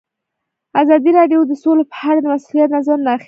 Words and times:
ازادي 0.81 1.11
راډیو 1.19 1.39
د 1.47 1.51
سوله 1.61 1.83
په 1.91 1.97
اړه 2.09 2.19
د 2.21 2.25
مسؤلینو 2.33 2.73
نظرونه 2.75 3.09
اخیستي. 3.11 3.19